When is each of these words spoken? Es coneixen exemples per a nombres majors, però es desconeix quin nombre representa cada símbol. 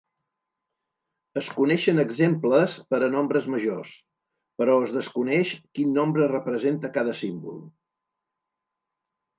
Es 1.41 1.49
coneixen 1.57 2.03
exemples 2.03 2.79
per 2.93 3.01
a 3.09 3.11
nombres 3.17 3.47
majors, 3.57 3.93
però 4.63 4.79
es 4.87 4.95
desconeix 4.97 5.53
quin 5.77 5.97
nombre 6.01 6.33
representa 6.35 6.95
cada 6.99 7.17
símbol. 7.23 7.63